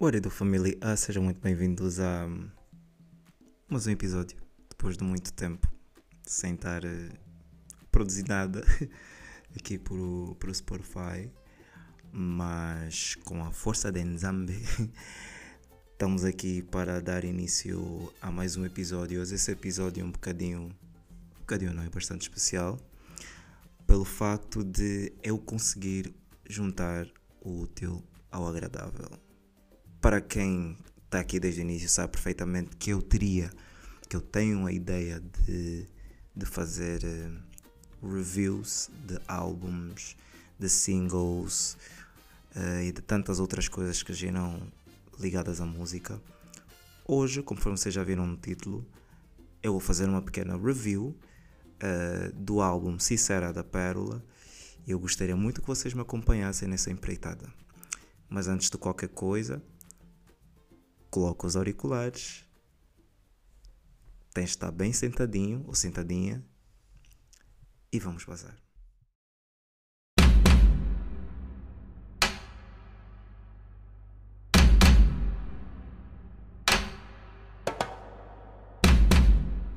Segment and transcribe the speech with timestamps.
[0.00, 2.28] Ora do família, ah, sejam muito bem-vindos a
[3.68, 4.38] mais um episódio,
[4.70, 5.68] depois de muito tempo
[6.22, 7.18] sem estar uh,
[7.90, 8.64] produzir nada
[9.58, 11.28] aqui por, o Spotify,
[12.12, 14.54] mas com a força de Nzambe
[15.90, 19.20] estamos aqui para dar início a mais um episódio.
[19.20, 22.78] Hoje esse episódio é um bocadinho, um bocadinho não, é bastante especial,
[23.84, 26.14] pelo facto de eu conseguir
[26.48, 27.04] juntar
[27.40, 29.27] o útil ao agradável.
[30.00, 33.50] Para quem está aqui desde o início sabe perfeitamente que eu teria,
[34.08, 35.86] que eu tenho a ideia de,
[36.34, 40.16] de fazer uh, reviews de álbuns,
[40.58, 41.76] de singles
[42.54, 44.62] uh, e de tantas outras coisas que giram
[45.18, 46.20] ligadas à música.
[47.06, 48.86] Hoje, conforme vocês já viram no título,
[49.62, 54.22] eu vou fazer uma pequena review uh, do álbum Sincera da Pérola
[54.90, 57.46] eu gostaria muito que vocês me acompanhassem nessa empreitada.
[58.26, 59.62] Mas antes de qualquer coisa,
[61.18, 62.44] coloca os auriculares,
[64.32, 66.44] tens de estar bem sentadinho ou sentadinha
[67.90, 68.56] e vamos vazar.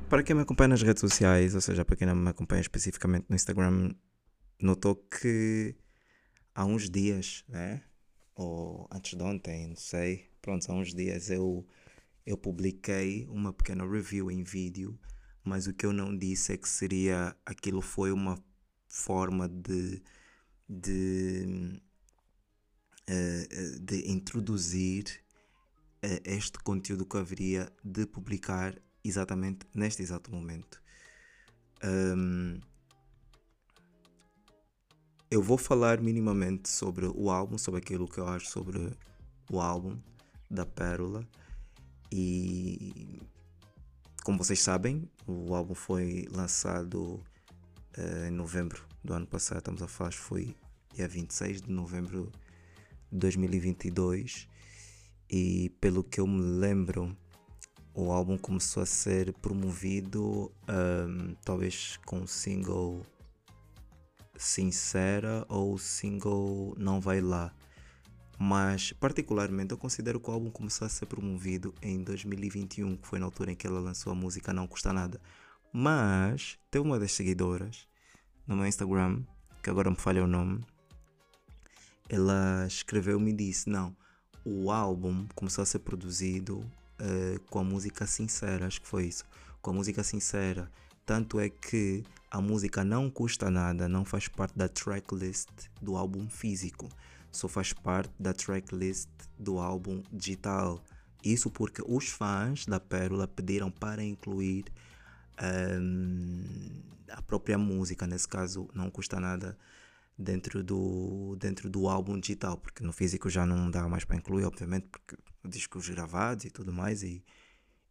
[0.07, 3.25] Para quem me acompanha nas redes sociais, ou seja, para quem não me acompanha especificamente
[3.27, 3.95] no Instagram,
[4.61, 5.75] notou que
[6.53, 7.81] há uns dias, né?
[8.35, 10.30] Ou antes de ontem, não sei.
[10.41, 11.65] Pronto, há uns dias eu,
[12.25, 14.99] eu publiquei uma pequena review em vídeo,
[15.43, 18.43] mas o que eu não disse é que seria aquilo foi uma
[18.87, 20.01] forma de,
[20.67, 21.79] de,
[23.07, 25.23] uh, de introduzir
[26.03, 30.81] uh, este conteúdo que haveria de publicar exatamente neste exato momento.
[31.83, 32.59] Um,
[35.29, 38.91] eu vou falar minimamente sobre o álbum, sobre aquilo que eu acho sobre
[39.49, 39.97] o álbum
[40.51, 41.25] da Pérola.
[42.11, 43.21] E
[44.23, 47.23] como vocês sabem, o álbum foi lançado
[47.97, 49.59] uh, em novembro do ano passado.
[49.59, 50.55] Estamos a falar, foi
[50.93, 52.31] dia 26 de novembro
[53.11, 54.47] de 2022.
[55.29, 57.15] E pelo que eu me lembro,
[57.93, 63.01] o álbum começou a ser promovido um, talvez com o single
[64.37, 67.53] Sincera ou o single Não Vai Lá.
[68.43, 73.19] Mas, particularmente, eu considero que o álbum começou a ser promovido em 2021, que foi
[73.19, 75.21] na altura em que ela lançou a música Não Custa Nada.
[75.71, 77.87] Mas, tem uma das seguidoras
[78.47, 79.21] no meu Instagram,
[79.61, 80.65] que agora me falha o nome,
[82.09, 83.95] ela escreveu-me e disse: Não,
[84.43, 86.61] o álbum começou a ser produzido
[86.99, 89.23] uh, com a música Sincera, acho que foi isso.
[89.61, 90.67] Com a música Sincera.
[91.05, 96.27] Tanto é que a música não custa nada, não faz parte da tracklist do álbum
[96.27, 96.89] físico,
[97.31, 100.83] só faz parte da tracklist do álbum digital.
[101.23, 104.65] Isso porque os fãs da Pérola pediram para incluir
[105.81, 109.57] um, a própria música, nesse caso não custa nada
[110.17, 114.45] dentro do, dentro do álbum digital, porque no físico já não dá mais para incluir,
[114.45, 115.15] obviamente, porque
[115.45, 117.23] discos gravados e tudo mais, e,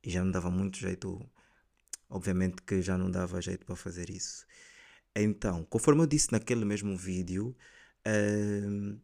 [0.02, 1.20] e já não dava muito jeito
[2.10, 4.44] Obviamente que já não dava jeito para fazer isso.
[5.14, 7.56] Então, conforme eu disse naquele mesmo vídeo,
[8.04, 9.00] uh,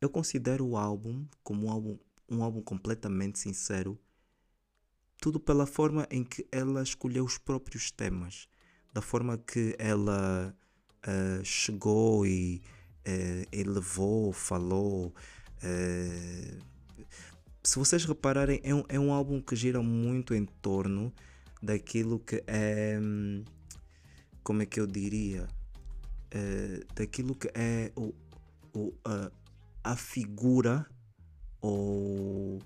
[0.00, 1.98] eu considero o álbum como um álbum,
[2.28, 3.98] um álbum completamente sincero,
[5.20, 8.48] tudo pela forma em que ela escolheu os próprios temas,
[8.92, 10.54] da forma que ela
[11.06, 12.62] uh, chegou e
[13.06, 15.14] uh, elevou, falou.
[15.58, 16.58] Uh,
[17.62, 21.12] se vocês repararem, é um, é um álbum que gira muito em torno
[21.62, 22.98] daquilo que é.
[24.42, 25.46] Como é que eu diria?
[26.34, 28.14] Uh, daquilo que é o,
[28.72, 29.30] o, uh,
[29.88, 30.86] a figura
[31.62, 32.58] ou.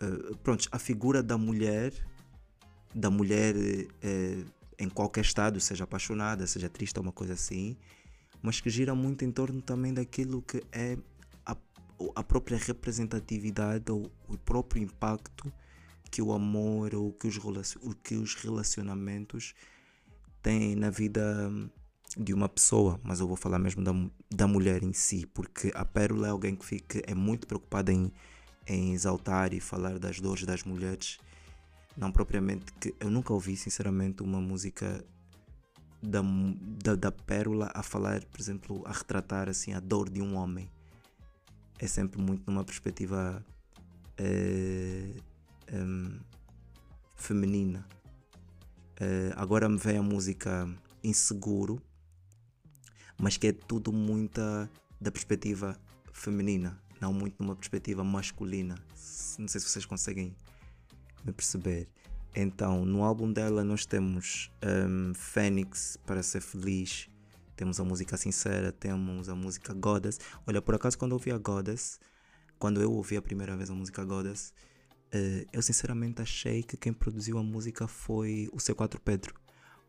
[0.00, 1.92] Uh, pronto, a figura da mulher,
[2.94, 4.46] da mulher uh,
[4.78, 7.76] em qualquer estado, seja apaixonada, seja triste uma coisa assim,
[8.40, 10.96] mas que gira muito em torno também daquilo que é
[11.44, 11.56] a,
[12.14, 15.52] a própria representatividade ou o próprio impacto
[16.10, 17.38] que o amor ou que os,
[18.04, 19.54] que os relacionamentos
[20.42, 21.50] têm na vida
[22.16, 23.92] de uma pessoa, mas eu vou falar mesmo da,
[24.30, 28.10] da mulher em si, porque a Pérola é alguém que fica, é muito preocupada em,
[28.66, 31.18] em exaltar e falar das dores das mulheres,
[31.96, 35.04] não propriamente que eu nunca ouvi sinceramente uma música
[36.02, 36.20] da,
[36.82, 40.70] da, da Pérola a falar, por exemplo, a retratar assim a dor de um homem.
[41.78, 43.44] É sempre muito numa perspectiva
[45.72, 46.18] um,
[47.14, 47.86] feminina.
[48.98, 50.66] Uh, agora me vem a música
[51.04, 51.80] Inseguro,
[53.18, 54.70] mas que é tudo muita
[55.00, 55.78] da perspectiva
[56.12, 56.80] feminina.
[57.00, 58.74] não muito numa perspectiva masculina.
[59.38, 60.34] Não sei se vocês conseguem
[61.24, 61.88] me perceber.
[62.34, 67.08] Então, no álbum dela nós temos um, Fênix para ser feliz,
[67.56, 70.18] temos a música Sincera, temos a música Goddess.
[70.46, 71.98] Olha, por acaso quando eu ouvi a Goddess,
[72.58, 74.52] quando eu ouvi a primeira vez a música Goddess,
[75.14, 79.34] uh, eu sinceramente achei que quem produziu a música foi o C4 Pedro,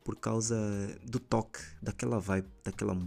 [0.07, 0.57] por causa
[1.03, 2.97] do toque, daquela vibe, daquela.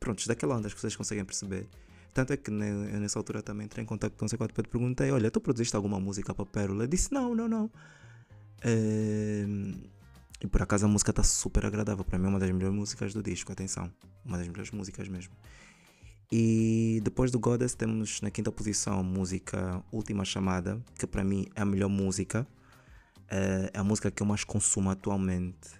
[0.00, 1.68] Pronto, daquela onda, as pessoas conseguem perceber.
[2.12, 5.12] Tanto é que nessa altura também entrei em contato com o C4 Pedro e perguntei:
[5.12, 6.88] Olha, tu produziste alguma música para Pérola?
[6.88, 7.66] Disse: Não, não, não.
[8.64, 9.78] Uh,
[10.42, 12.04] e por acaso a música está super agradável.
[12.04, 13.88] Para mim é uma das melhores músicas do disco, atenção.
[14.24, 15.32] Uma das melhores músicas mesmo.
[16.32, 21.46] E depois do Goddess temos na quinta posição a música Última Chamada, que para mim
[21.54, 22.44] é a melhor música.
[23.30, 25.79] Uh, é a música que eu mais consumo atualmente.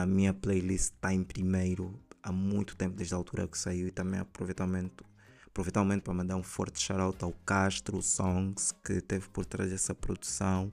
[0.00, 3.86] Na minha playlist está em primeiro há muito tempo, desde a altura que saiu.
[3.86, 5.04] E também aproveitamento,
[5.46, 10.72] aproveitamento para mandar um forte shout-out ao Castro Songs, que teve por trás dessa produção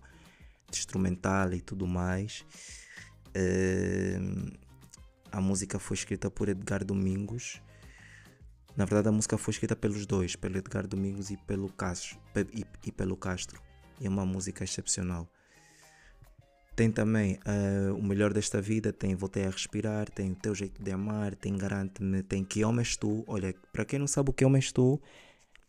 [0.71, 2.45] de instrumental e tudo mais.
[3.35, 4.57] Uh,
[5.29, 7.61] a música foi escrita por Edgar Domingos.
[8.77, 12.17] Na verdade, a música foi escrita pelos dois, pelo Edgar Domingos e pelo Castro.
[12.53, 13.61] E, e pelo Castro.
[13.99, 15.29] E é uma música excepcional.
[16.77, 20.79] Tem também uh, O Melhor Desta Vida, tem Voltei a Respirar, tem O Teu Jeito
[20.79, 23.23] de Amar, tem Garante-me, tem Que Homem És Tu.
[23.25, 25.01] Olha, para quem não sabe o Que Homem És Tu,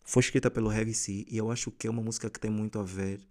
[0.05, 2.79] foi escrita pelo Heavy C e eu acho que é uma música que tem muito
[2.79, 3.27] a ver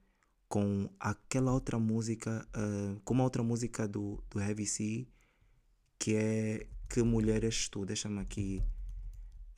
[0.49, 5.07] com aquela outra música, uh, com uma outra música do, do Heavy C,
[5.99, 7.85] que é Que Mulher És Tu.
[7.85, 8.63] Deixa-me aqui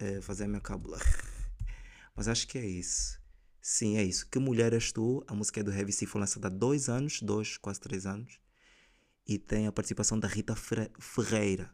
[0.02, 1.00] uh, fazer a minha cábula.
[2.18, 3.19] Mas acho que é isso.
[3.62, 4.28] Sim, é isso.
[4.30, 7.22] Que Mulher És Tu, a música é do Heavy C, foi lançada há dois anos,
[7.22, 8.40] dois, quase três anos.
[9.28, 11.70] E tem a participação da Rita Ferreira,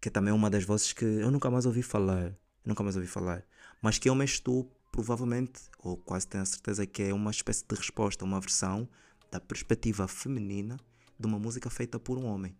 [0.00, 2.36] que é também uma das vozes que eu nunca mais ouvi falar.
[2.64, 3.44] Nunca mais ouvi falar.
[3.80, 7.64] Mas que Homem És Tu provavelmente, ou quase tenho a certeza que é uma espécie
[7.66, 8.88] de resposta, uma versão
[9.30, 10.76] da perspectiva feminina
[11.18, 12.56] de uma música feita por um homem.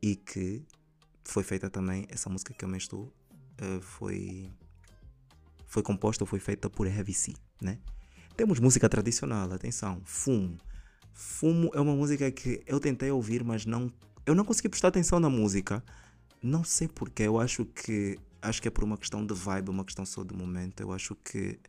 [0.00, 0.64] E que
[1.24, 3.12] foi feita também, essa música que eu me estou,
[3.82, 4.50] foi,
[5.70, 7.14] foi composta ou foi feita por Heavy
[7.62, 7.78] né?
[8.36, 10.58] Temos música tradicional, atenção, Fumo.
[11.12, 13.88] Fumo é uma música que eu tentei ouvir, mas não,
[14.26, 15.82] eu não consegui prestar atenção na música.
[16.42, 19.84] Não sei porquê, eu acho que acho que é por uma questão de vibe, uma
[19.84, 20.80] questão só de momento.
[20.80, 21.60] Eu acho que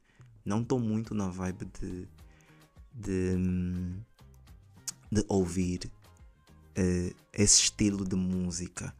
[0.43, 2.07] não estou muito na vibe de,
[2.91, 3.35] de,
[5.11, 5.91] de ouvir
[6.71, 8.95] uh, esse estilo de música.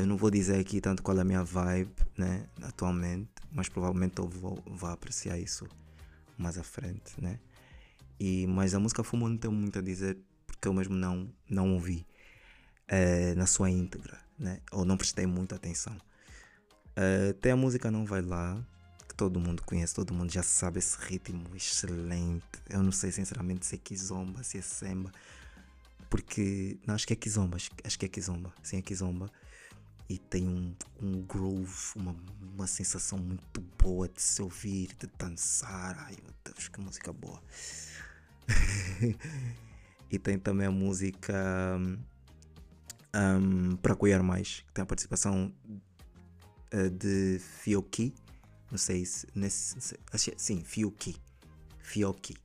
[0.00, 4.18] Eu não vou dizer aqui tanto qual é a minha vibe né, atualmente, mas provavelmente
[4.18, 5.66] eu vou, vou apreciar isso
[6.38, 7.20] mais à frente.
[7.20, 7.38] Né?
[8.18, 10.16] E, mas a música Fumo não tenho muito a dizer
[10.46, 12.06] porque eu mesmo não, não ouvi
[12.90, 14.60] uh, na sua íntegra, né?
[14.72, 15.94] ou não prestei muita atenção.
[16.90, 18.58] Uh, tem a música Não Vai Lá,
[19.06, 22.44] que todo mundo conhece, todo mundo já sabe esse ritmo excelente.
[22.70, 25.12] Eu não sei sinceramente se é Kizomba, se é Semba,
[26.08, 29.30] porque não, acho que é Kizomba, acho que é Kizomba, sim é Kizomba.
[30.10, 32.16] E tem um, um groove, uma,
[32.52, 35.96] uma sensação muito boa de se ouvir, de dançar.
[36.00, 37.40] Ai meu Deus, que música boa!
[40.10, 41.78] e tem também a música
[43.14, 45.54] um, Para Cuidar Mais, que tem a participação
[46.74, 48.12] uh, de Fioki.
[48.68, 49.28] Não sei se.
[49.32, 49.76] Nesse,
[50.36, 51.14] sim, Fioki.
[51.78, 52.36] Fioki.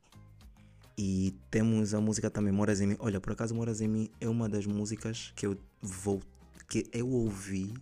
[0.96, 2.96] E temos a música também Moras em Mim.
[3.00, 6.22] Olha, por acaso Moras em Mim é uma das músicas que eu vou
[6.68, 7.72] que eu ouvi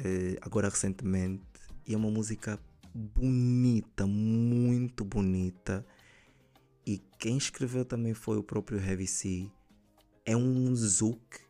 [0.00, 1.44] uh, agora recentemente
[1.86, 2.58] e é uma música
[2.94, 5.84] bonita, muito bonita.
[6.86, 9.50] E quem escreveu também foi o próprio Heavy C.
[10.24, 11.40] É um zouk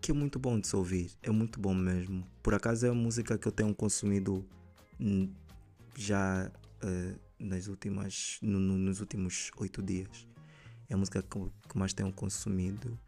[0.00, 2.24] que é muito bom de se ouvir, é muito bom mesmo.
[2.42, 4.46] Por acaso é a música que eu tenho consumido
[5.96, 6.50] já
[6.84, 10.28] uh, nas últimas, no, no, nos últimos oito dias.
[10.88, 11.38] É a música que,
[11.68, 12.98] que mais tenho consumido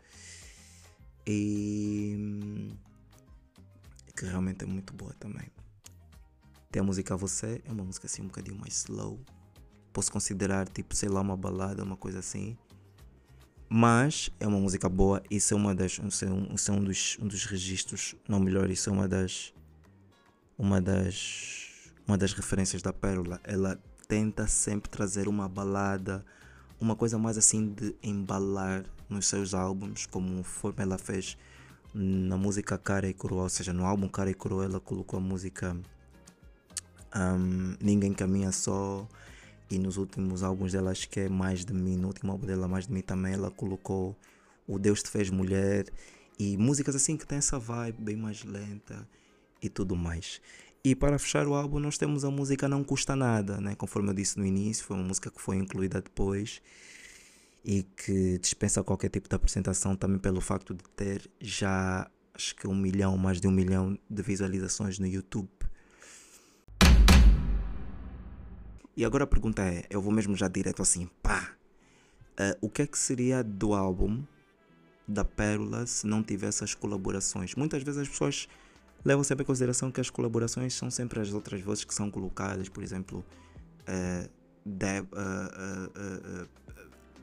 [1.30, 2.70] e hum,
[4.16, 5.47] que realmente é muito boa também.
[6.73, 9.20] Tem a música Você, é uma música assim um bocadinho mais slow.
[9.92, 12.56] Posso considerar tipo, sei lá, uma balada, uma coisa assim.
[13.68, 16.00] Mas é uma música boa, isso é uma das.
[16.02, 19.06] Isso é um, isso é um, dos, um dos registros, não melhor, isso é uma
[19.06, 19.52] das.
[20.56, 21.92] Uma das.
[22.06, 23.38] Uma das referências da Pérola.
[23.44, 26.25] Ela tenta sempre trazer uma balada,
[26.80, 31.37] uma coisa mais assim de embalar nos seus álbuns, como forma ela fez
[31.95, 35.23] na música Cara e Coroa, ou seja, no álbum Cara e Coroa ela colocou a
[35.23, 35.77] música
[37.15, 39.09] um, Ninguém Caminha Só
[39.71, 42.69] e nos últimos álbuns dela, acho que é Mais de Mim, no último álbum dela,
[42.69, 44.17] Mais de Mim também, ela colocou
[44.67, 45.87] O Deus Te Fez Mulher
[46.38, 49.07] e músicas assim que tem essa vibe bem mais lenta
[49.61, 50.41] e tudo mais.
[50.85, 53.75] E para fechar o álbum, nós temos a música Não Custa Nada, né?
[53.75, 56.62] conforme eu disse no início, foi uma música que foi incluída depois
[57.65, 62.69] e que dispensa qualquer tipo de apresentação também pelo facto de ter já acho que
[62.69, 65.49] um milhão, mais de um milhão de visualizações no YouTube.
[68.97, 71.53] E agora a pergunta é, eu vou mesmo já direto assim, pá,
[72.38, 74.25] uh, o que é que seria do álbum
[75.07, 77.55] da Pérola se não tivesse as colaborações?
[77.55, 78.49] Muitas vezes as pessoas
[79.05, 82.69] levam sempre em consideração que as colaborações são sempre as outras vozes que são colocadas,
[82.69, 83.25] por exemplo,
[83.83, 84.29] uh,
[84.65, 86.49] de, uh,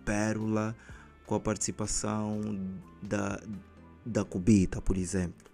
[0.05, 0.75] Pérola
[1.25, 2.39] com a participação
[3.01, 3.41] da,
[4.05, 5.51] da Cubita, por exemplo.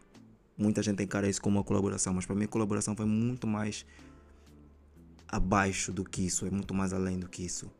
[0.57, 3.85] Muita gente encara isso como uma colaboração, mas para mim a colaboração foi muito mais
[5.27, 7.71] abaixo do que isso, é muito mais além do que isso.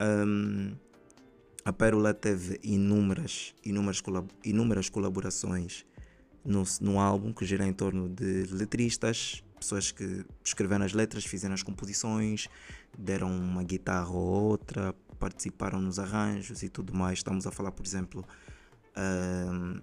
[0.00, 0.76] Um,
[1.64, 4.02] a Pérola teve inúmeras, inúmeras,
[4.44, 5.86] inúmeras colaborações
[6.44, 11.54] no, no álbum que gira em torno de letristas, pessoas que escreveram as letras, fizeram
[11.54, 12.46] as composições,
[12.96, 17.18] deram uma guitarra ou outra, participaram nos arranjos e tudo mais.
[17.18, 18.24] Estamos a falar, por exemplo,
[18.96, 19.80] um,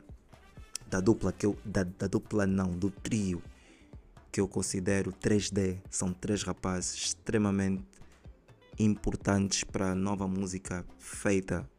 [0.87, 3.41] da dupla que eu, da, da dupla não, do trio
[4.31, 5.79] que eu considero 3D.
[5.89, 7.83] São três rapazes extremamente
[8.79, 11.69] importantes para a nova música feita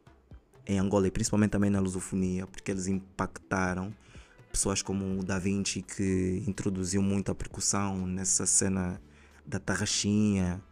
[0.65, 3.93] em Angola e principalmente também na lusofonia, porque eles impactaram
[4.51, 9.01] pessoas como o Da Vinci que introduziu muito a percussão nessa cena
[9.45, 10.63] da tarraxinha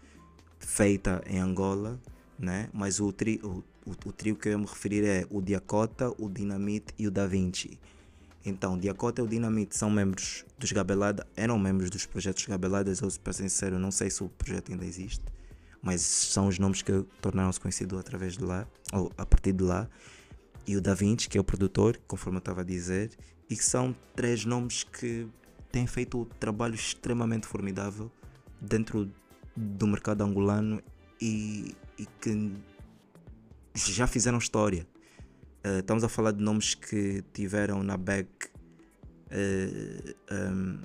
[0.58, 2.00] feita em Angola,
[2.38, 2.70] né?
[2.74, 6.13] Mas o, tri, o, o, o trio que eu ia me referir é o Diacota,
[6.18, 7.80] o Dinamite e o Da Vinci.
[8.46, 13.10] Então, Diacota e o Dinamite são membros dos Gabelada, eram membros dos projetos Gabeladas, eu,
[13.24, 15.24] para ser sincero, não sei se o projeto ainda existe,
[15.82, 19.88] mas são os nomes que tornaram-se conhecidos através de lá, ou a partir de lá.
[20.68, 23.12] E o Da Vinci, que é o produtor, conforme eu estava a dizer,
[23.50, 25.28] e que são três nomes que
[25.72, 28.12] têm feito um trabalho extremamente formidável
[28.60, 29.10] dentro
[29.56, 30.82] do mercado angolano
[31.22, 32.52] e, e que
[33.76, 34.88] já fizeram história.
[35.66, 38.50] Uh, estamos a falar de nomes que tiveram na back, uh,
[39.32, 40.82] eh, um,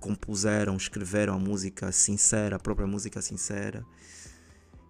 [0.00, 3.84] compuseram, escreveram a música sincera, a própria música sincera.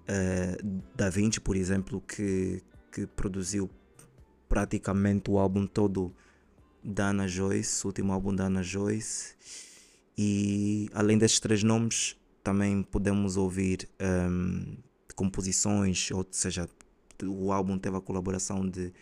[0.03, 2.63] Uh, da Vinci, por exemplo, que,
[2.93, 3.69] que produziu
[4.49, 6.15] praticamente o álbum todo
[6.83, 9.35] da Ana Joyce, o último álbum da Ana Joyce.
[10.17, 14.77] E além destes três nomes, também podemos ouvir um,
[15.15, 16.69] composições, ou seja,
[17.25, 18.93] o álbum teve a colaboração de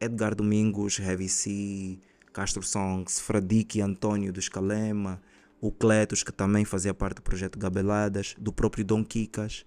[0.00, 1.98] Edgar Domingos, Heavy C,
[2.32, 5.20] Castro Songs, Fradique e Antônio do Escalema,
[5.60, 9.64] o Cletos, que também fazia parte do projeto Gabeladas, do próprio Dom Kikas,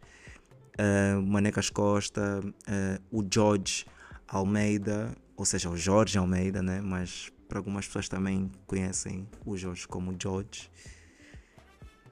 [0.77, 3.85] uh, Manecas Costa, uh, o George
[4.27, 6.81] Almeida, ou seja, o Jorge Almeida, né?
[6.81, 10.69] mas para algumas pessoas também conhecem o Jorge como George.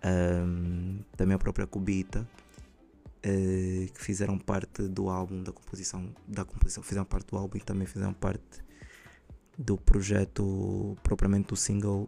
[0.05, 2.27] Um, também a própria Cubita.
[3.27, 7.59] Eh, que fizeram parte do álbum, da composição, da composição, fizeram parte do álbum e
[7.59, 8.63] também fizeram parte
[9.57, 12.07] do projeto propriamente do single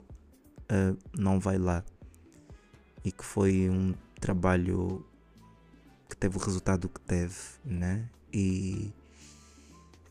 [0.71, 1.83] uh, Não Vai Lá
[3.03, 5.03] e que foi um trabalho
[6.07, 7.35] que teve o resultado que teve,
[7.65, 8.07] né?
[8.31, 8.93] E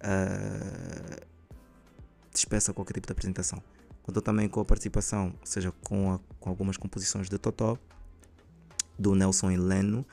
[0.00, 1.25] uh,
[2.33, 3.62] despeça qualquer tipo de apresentação.
[4.07, 7.77] Contou também com a participação, ou seja, com, a, com algumas composições de Totó,
[8.99, 10.07] do Nelson Heleno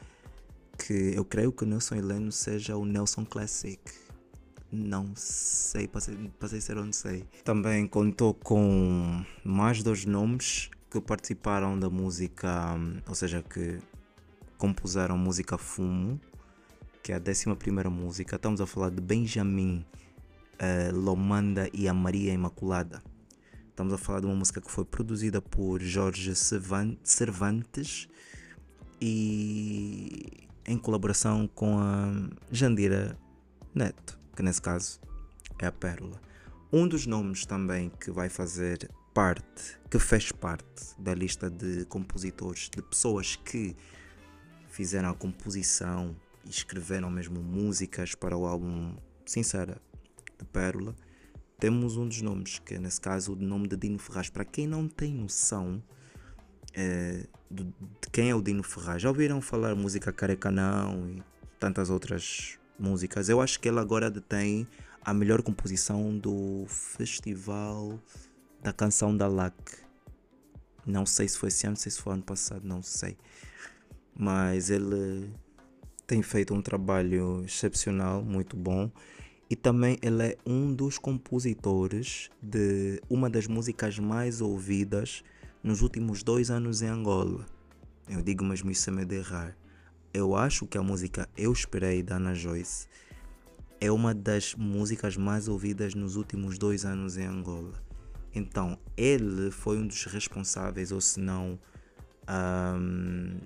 [0.78, 3.80] que eu creio que o Nelson Heleno seja o Nelson Classic.
[4.72, 7.26] Não sei, ser, para ser não sei.
[7.44, 12.76] Também contou com mais dois nomes que participaram da música,
[13.08, 13.80] ou seja, que
[14.58, 16.20] compuseram música Fumo,
[17.04, 18.36] que é a 11 primeira música.
[18.36, 19.86] Estamos a falar de Benjamin
[20.60, 23.02] uh, Lomanda e a Maria Imaculada.
[23.74, 28.08] Estamos a falar de uma música que foi produzida por Jorge Cervantes
[29.02, 32.14] e em colaboração com a
[32.52, 33.18] Jandira
[33.74, 35.02] Neto, que nesse caso
[35.58, 36.22] é a Pérola.
[36.72, 42.70] Um dos nomes também que vai fazer parte, que fez parte da lista de compositores,
[42.70, 43.76] de pessoas que
[44.70, 46.16] fizeram a composição
[46.46, 49.82] e escreveram mesmo músicas para o álbum Sincera
[50.38, 50.96] de Pérola,
[51.64, 54.30] temos um dos nomes, que é nesse caso o nome de Dino Ferraz.
[54.30, 55.82] Para quem não tem noção,
[56.74, 59.02] é, de, de, quem é o Dino Ferraz.
[59.02, 61.24] Já ouviram falar música Carecanão e
[61.58, 63.30] tantas outras músicas?
[63.30, 64.68] Eu acho que ele agora detém
[65.06, 67.98] a melhor composição do Festival
[68.62, 69.56] da Canção da LAC.
[70.86, 73.16] Não sei se foi esse ano, não sei se foi ano passado, não sei.
[74.14, 75.32] Mas ele
[76.06, 78.92] tem feito um trabalho excepcional, muito bom.
[79.50, 85.24] E também ele é um dos compositores de uma das músicas mais ouvidas
[85.62, 87.46] nos últimos dois anos em Angola.
[88.10, 89.56] Eu digo mesmo isso sem medo de errar.
[90.14, 92.88] Eu acho que a música Eu Esperei da Ana Joyce
[93.80, 97.74] é uma das músicas mais ouvidas nos últimos dois anos em Angola.
[98.34, 101.60] Então, ele foi um dos responsáveis, ou se não,
[102.28, 103.38] um,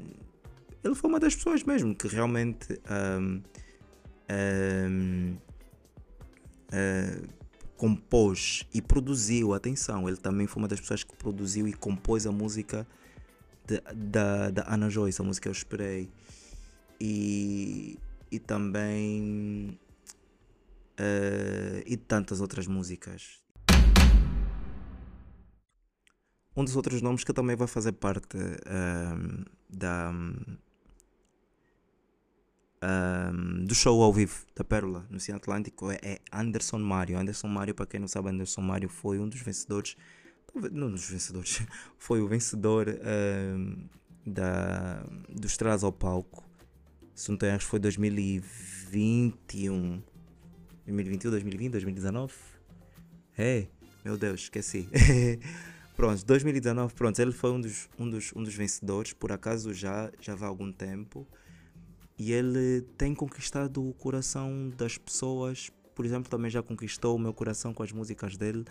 [0.84, 2.80] ele foi uma das pessoas mesmo que realmente
[3.20, 3.42] um,
[4.30, 5.38] um,
[6.72, 7.22] eh,
[7.78, 9.54] compôs e produziu.
[9.54, 12.86] Atenção, ele também foi uma das pessoas que produziu e compôs a música
[13.96, 16.10] da, da Ana Joyce, a música Eu Esperei.
[17.00, 17.98] E,
[18.32, 19.80] e também.
[21.00, 23.40] Uh, e tantas outras músicas.
[26.56, 30.12] Um dos outros nomes que também vai fazer parte uh, da,
[32.84, 37.18] um, do show ao vivo da Pérola no Cine Atlântico é, é Anderson Mário.
[37.18, 39.98] Anderson Mário, para quem não sabe, Anderson Mário foi um dos vencedores,
[40.72, 41.62] não dos vencedores,
[41.98, 43.88] foi o vencedor um,
[44.26, 46.44] da, dos Traz ao Palco.
[47.16, 50.04] Se não tenho, foi 2021.
[50.86, 52.34] 2021, 2020, 2019?
[53.38, 53.68] É,
[54.06, 54.88] meu Deus, esqueci.
[55.98, 60.12] Pronto, 2019, pronto, ele foi um dos, um dos, um dos vencedores, por acaso já,
[60.22, 61.28] já há algum tempo.
[62.18, 67.34] E ele tem conquistado o coração das pessoas, por exemplo, também já conquistou o meu
[67.34, 68.66] coração com as músicas dele.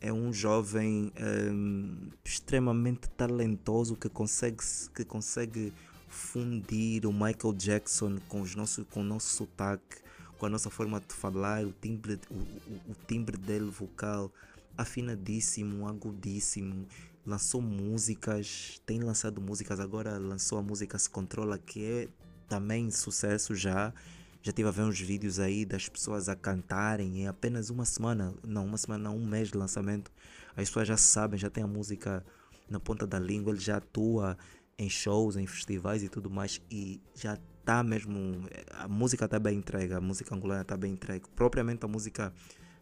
[0.00, 1.12] É um jovem
[1.52, 4.62] um, extremamente talentoso que consegue,
[4.94, 5.72] que consegue
[6.08, 9.98] fundir o Michael Jackson com, os nossos, com o nosso sotaque,
[10.38, 14.32] com a nossa forma de falar, o timbre, o, o, o timbre dele vocal
[14.76, 16.86] afinadíssimo, agudíssimo.
[17.26, 22.08] Lançou músicas, tem lançado músicas, agora lançou a música Se Controla, que é
[22.48, 23.92] também sucesso já.
[24.40, 28.34] Já tive a ver uns vídeos aí das pessoas a cantarem em apenas uma semana,
[28.46, 30.10] não, uma semana, não, um mês de lançamento.
[30.56, 32.24] As pessoas já sabem, já tem a música
[32.68, 34.36] na ponta da língua, ele já atua
[34.78, 38.48] em shows, em festivais e tudo mais, e já está mesmo.
[38.72, 41.26] A música está bem entregue, a música angolana está bem entregue.
[41.34, 42.32] Propriamente a música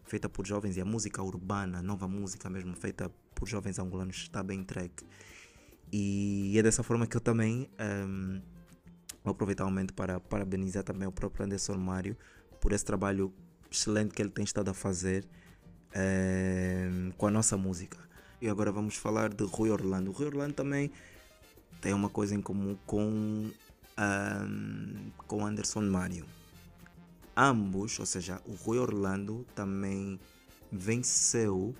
[0.05, 4.41] feita por jovens e a música urbana, nova música mesmo feita por jovens angolanos está
[4.41, 5.03] bem entregue.
[5.91, 8.41] E é dessa forma que eu também um,
[9.27, 12.17] vou aproveitar o momento para parabenizar também o próprio Anderson Mário
[12.59, 13.33] por esse trabalho
[13.71, 15.25] excelente que ele tem estado a fazer
[15.95, 17.97] um, com a nossa música.
[18.41, 20.11] E agora vamos falar de Rui Orlando.
[20.11, 20.91] O Rui Orlando também
[21.81, 23.51] tem uma coisa em comum com, um,
[25.27, 26.25] com Anderson Mário
[27.37, 30.19] ambos, ou seja, o Rui Orlando também
[30.71, 31.75] venceu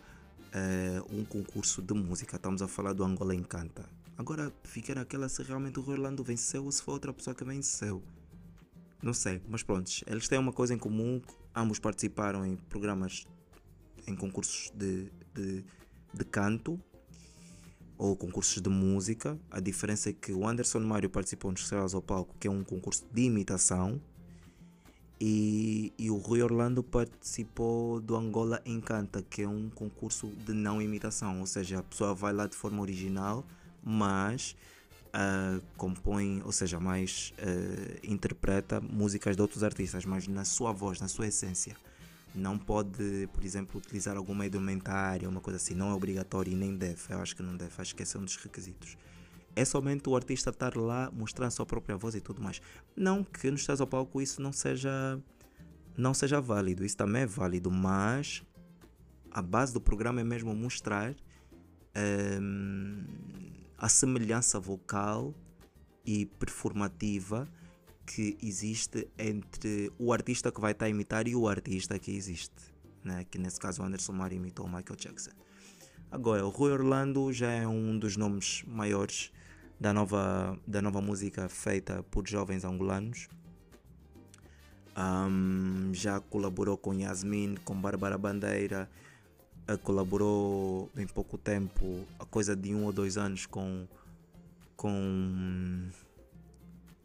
[0.53, 2.35] uh, um concurso de música.
[2.35, 3.89] Estamos a falar do Angola Encanta.
[4.17, 7.43] Agora fica naquela se realmente o Rui Orlando venceu ou se foi outra pessoa que
[7.43, 8.01] venceu.
[9.01, 11.21] Não sei, mas pronto, eles têm uma coisa em comum.
[11.55, 13.25] Ambos participaram em programas,
[14.07, 15.63] em concursos de, de,
[16.13, 16.79] de canto
[17.97, 19.39] ou concursos de música.
[19.51, 22.63] A diferença é que o Anderson Mário participou nos Estrelas ao Palco, que é um
[22.63, 24.01] concurso de imitação
[25.19, 30.79] e, e, o Rui Orlando participou do Angola Encanta, que é um concurso de não
[30.79, 33.43] imitação, ou seja, a pessoa vai lá de forma original,
[33.87, 34.55] mas
[35.07, 40.99] uh, compõe, ou seja, mais uh, interpreta músicas de outros artistas, mas na sua voz,
[40.99, 41.75] na sua essência.
[42.35, 46.75] Não pode, por exemplo, utilizar alguma indumentária, uma coisa assim, não é obrigatório e nem
[46.75, 47.01] deve.
[47.09, 48.97] Eu acho que não deve, acho que esse é um dos requisitos
[49.57, 52.61] é somente o artista estar lá mostrando a sua própria voz e tudo mais.
[52.95, 55.19] Não que nos estás ao palco isso não seja
[55.97, 58.43] não seja válido, isso também é válido, mas
[59.31, 61.15] a base do programa é mesmo mostrar
[62.39, 63.03] um,
[63.77, 65.33] a semelhança vocal
[66.05, 67.47] e performativa
[68.05, 72.73] que existe entre o artista que vai estar a imitar e o artista que existe.
[73.03, 73.25] Né?
[73.29, 75.31] Que nesse caso Anderson Mari imitou Michael Jackson.
[76.09, 79.31] Agora, o Rui Orlando já é um dos nomes maiores
[79.79, 83.27] da nova, da nova música feita por jovens angolanos.
[84.97, 88.89] Um, já colaborou com Yasmin, com Bárbara Bandeira,
[89.75, 93.87] colaborou em pouco tempo, a coisa de um ou dois anos, com,
[94.75, 95.89] com,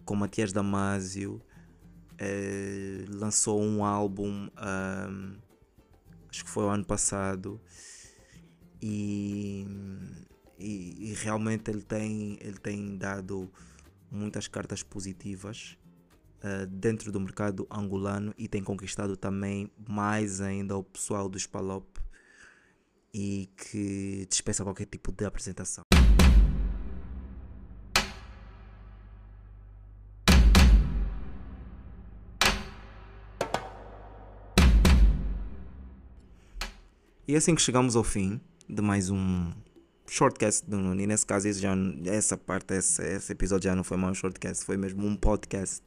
[0.05, 1.40] com Matias Damasio.
[2.12, 5.37] Uh, lançou um álbum, um,
[6.31, 7.61] acho que foi o ano passado,
[8.81, 9.66] e
[10.62, 13.51] e, e, realmente ele tem, ele tem dado
[14.11, 15.77] muitas cartas positivas
[16.38, 21.85] uh, dentro do mercado angolano e tem conquistado também mais ainda o pessoal do Spalop
[23.14, 25.85] e que dispensa qualquer tipo de apresentação.
[37.29, 39.53] E é assim que chegamos ao fim de mais um
[40.07, 41.01] shortcast do Nuno.
[41.01, 41.72] E nesse caso, já,
[42.07, 45.83] essa parte, esse, esse episódio já não foi mais um shortcast, foi mesmo um podcast.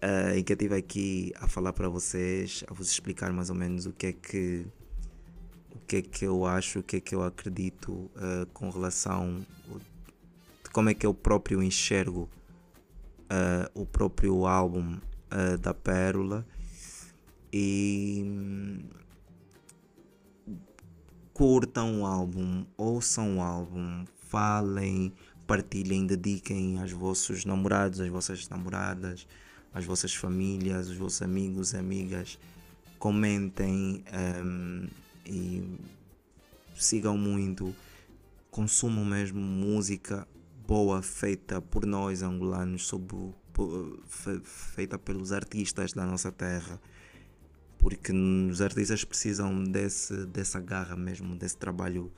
[0.00, 3.56] Uh, em que eu estive aqui a falar para vocês, a vos explicar mais ou
[3.56, 4.64] menos o que é que
[5.74, 9.44] o que é que eu acho, o que é que eu acredito uh, com relação
[10.64, 12.28] de como é que eu próprio enxergo
[13.24, 14.98] uh, o próprio álbum
[15.60, 16.46] da Pérola
[17.52, 18.24] e
[21.38, 25.12] curtam o álbum, ouçam o álbum, falem,
[25.46, 29.24] partilhem, dediquem aos vossos namorados, às vossas namoradas,
[29.72, 32.38] às vossas famílias, os vossos amigos, amigas.
[32.98, 34.02] Comentem
[34.44, 34.88] um,
[35.28, 35.78] e
[36.74, 37.74] sigam muito,
[38.50, 40.26] consumam mesmo música
[40.66, 43.34] boa feita por nós angolanos, sob,
[44.42, 46.80] feita pelos artistas da nossa terra
[47.78, 52.12] porque os artistas precisam desse, dessa garra mesmo, desse trabalho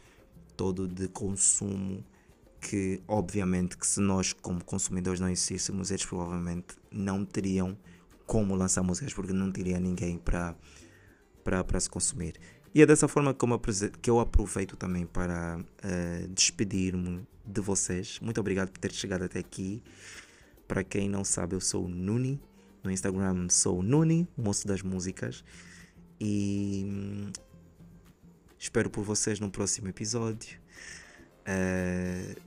[0.57, 2.05] todo de consumo
[2.61, 7.77] que obviamente que se nós como consumidores não existíssemos, eles provavelmente não teriam
[8.27, 10.55] como lançar músicas porque não teria ninguém para
[11.42, 12.35] para se consumir.
[12.72, 13.35] E é dessa forma
[14.00, 18.20] que eu, aproveito também para uh, despedir-me de vocês.
[18.20, 19.83] Muito obrigado por ter chegado até aqui.
[20.68, 22.40] Para quem não sabe, eu sou o Nuni.
[22.85, 25.44] No Instagram sou Nuni, moço das músicas.
[26.20, 27.33] E hum,
[28.56, 30.56] espero por vocês no próximo episódio.
[31.40, 32.40] Uh,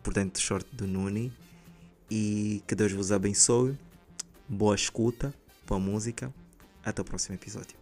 [0.00, 1.32] portanto, short do Nuni.
[2.08, 3.76] E que Deus vos abençoe.
[4.48, 5.34] Boa escuta,
[5.66, 6.32] boa música.
[6.84, 7.79] Até o próximo episódio.